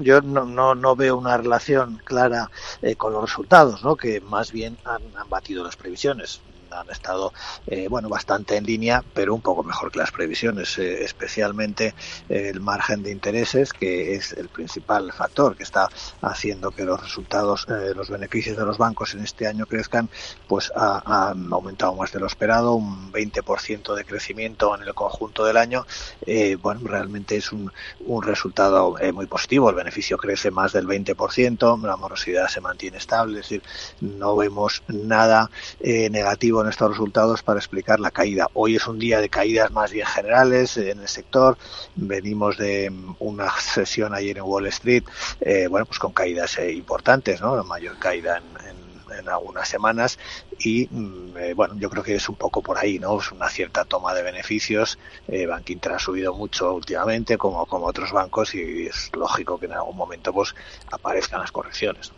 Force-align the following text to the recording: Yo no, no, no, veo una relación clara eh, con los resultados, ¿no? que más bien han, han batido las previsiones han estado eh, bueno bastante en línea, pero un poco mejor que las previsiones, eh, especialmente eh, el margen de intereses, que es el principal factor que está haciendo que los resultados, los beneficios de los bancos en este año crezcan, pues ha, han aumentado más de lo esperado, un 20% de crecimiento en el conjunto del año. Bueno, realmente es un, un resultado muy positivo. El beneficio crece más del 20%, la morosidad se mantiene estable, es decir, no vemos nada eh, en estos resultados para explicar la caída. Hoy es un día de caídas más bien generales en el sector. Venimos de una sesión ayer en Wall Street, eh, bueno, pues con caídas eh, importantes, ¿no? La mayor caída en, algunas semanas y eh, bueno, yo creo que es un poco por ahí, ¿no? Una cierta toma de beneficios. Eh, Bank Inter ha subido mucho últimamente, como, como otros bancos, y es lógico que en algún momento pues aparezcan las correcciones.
Yo 0.00 0.20
no, 0.20 0.44
no, 0.44 0.76
no, 0.76 0.94
veo 0.94 1.16
una 1.16 1.36
relación 1.36 2.00
clara 2.04 2.48
eh, 2.82 2.94
con 2.94 3.12
los 3.12 3.22
resultados, 3.22 3.82
¿no? 3.82 3.96
que 3.96 4.20
más 4.20 4.52
bien 4.52 4.78
han, 4.84 5.02
han 5.16 5.28
batido 5.28 5.64
las 5.64 5.76
previsiones 5.76 6.40
han 6.72 6.90
estado 6.90 7.32
eh, 7.66 7.88
bueno 7.88 8.08
bastante 8.08 8.56
en 8.56 8.64
línea, 8.64 9.04
pero 9.14 9.34
un 9.34 9.40
poco 9.40 9.62
mejor 9.62 9.90
que 9.90 9.98
las 9.98 10.10
previsiones, 10.10 10.78
eh, 10.78 11.04
especialmente 11.04 11.94
eh, 12.28 12.50
el 12.52 12.60
margen 12.60 13.02
de 13.02 13.10
intereses, 13.10 13.72
que 13.72 14.14
es 14.14 14.32
el 14.32 14.48
principal 14.48 15.12
factor 15.12 15.56
que 15.56 15.62
está 15.62 15.88
haciendo 16.20 16.70
que 16.70 16.84
los 16.84 17.00
resultados, 17.00 17.66
los 17.68 18.10
beneficios 18.10 18.56
de 18.56 18.64
los 18.64 18.78
bancos 18.78 19.14
en 19.14 19.20
este 19.20 19.46
año 19.46 19.66
crezcan, 19.66 20.08
pues 20.46 20.72
ha, 20.74 21.30
han 21.30 21.52
aumentado 21.52 21.94
más 21.94 22.12
de 22.12 22.20
lo 22.20 22.26
esperado, 22.26 22.74
un 22.74 23.12
20% 23.12 23.94
de 23.94 24.04
crecimiento 24.04 24.74
en 24.74 24.82
el 24.82 24.94
conjunto 24.94 25.44
del 25.44 25.56
año. 25.56 25.86
Bueno, 26.60 26.80
realmente 26.84 27.36
es 27.36 27.52
un, 27.52 27.72
un 28.00 28.22
resultado 28.22 28.96
muy 29.12 29.26
positivo. 29.26 29.70
El 29.70 29.76
beneficio 29.76 30.16
crece 30.16 30.50
más 30.50 30.72
del 30.72 30.86
20%, 30.86 31.82
la 31.82 31.96
morosidad 31.96 32.48
se 32.48 32.60
mantiene 32.60 32.98
estable, 32.98 33.40
es 33.40 33.48
decir, 33.48 33.62
no 34.00 34.36
vemos 34.36 34.82
nada 34.88 35.50
eh, 35.80 36.10
en 36.62 36.68
estos 36.68 36.90
resultados 36.90 37.42
para 37.42 37.58
explicar 37.58 38.00
la 38.00 38.10
caída. 38.10 38.48
Hoy 38.54 38.76
es 38.76 38.86
un 38.86 38.98
día 38.98 39.20
de 39.20 39.28
caídas 39.28 39.70
más 39.70 39.92
bien 39.92 40.06
generales 40.06 40.76
en 40.76 41.00
el 41.00 41.08
sector. 41.08 41.56
Venimos 41.96 42.56
de 42.56 42.92
una 43.18 43.50
sesión 43.60 44.14
ayer 44.14 44.38
en 44.38 44.44
Wall 44.44 44.66
Street, 44.66 45.04
eh, 45.40 45.66
bueno, 45.68 45.86
pues 45.86 45.98
con 45.98 46.12
caídas 46.12 46.58
eh, 46.58 46.72
importantes, 46.72 47.40
¿no? 47.40 47.56
La 47.56 47.62
mayor 47.62 47.98
caída 47.98 48.38
en, 48.38 48.88
algunas 49.28 49.68
semanas 49.68 50.18
y 50.58 50.88
eh, 51.36 51.52
bueno, 51.54 51.74
yo 51.76 51.90
creo 51.90 52.02
que 52.02 52.14
es 52.14 52.28
un 52.28 52.36
poco 52.36 52.62
por 52.62 52.78
ahí, 52.78 52.98
¿no? 52.98 53.18
Una 53.32 53.48
cierta 53.48 53.84
toma 53.84 54.14
de 54.14 54.22
beneficios. 54.22 54.98
Eh, 55.26 55.46
Bank 55.46 55.68
Inter 55.70 55.92
ha 55.92 55.98
subido 55.98 56.34
mucho 56.34 56.72
últimamente, 56.74 57.36
como, 57.36 57.66
como 57.66 57.86
otros 57.86 58.12
bancos, 58.12 58.54
y 58.54 58.86
es 58.86 59.10
lógico 59.16 59.58
que 59.58 59.66
en 59.66 59.72
algún 59.72 59.96
momento 59.96 60.32
pues 60.32 60.54
aparezcan 60.90 61.40
las 61.40 61.52
correcciones. 61.52 62.12